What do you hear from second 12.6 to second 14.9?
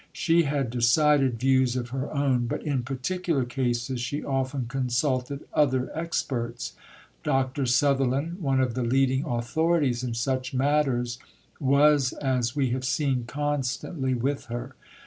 have seen, constantly with her.